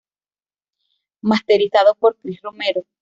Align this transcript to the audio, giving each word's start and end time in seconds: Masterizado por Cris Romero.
Masterizado 1.21 1.93
por 1.93 2.15
Cris 2.17 2.41
Romero. 2.41 2.83